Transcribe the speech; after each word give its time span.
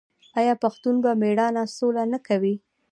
آیا 0.39 0.53
پښتون 0.63 0.95
په 1.03 1.11
میړانه 1.21 1.63
سوله 1.77 2.03
نه 2.13 2.19
کوي؟ 2.27 2.55